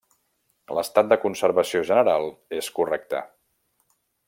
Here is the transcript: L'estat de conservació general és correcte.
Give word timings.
L'estat 0.77 1.11
de 1.11 1.17
conservació 1.25 1.83
general 1.91 2.27
és 2.61 2.71
correcte. 2.79 3.21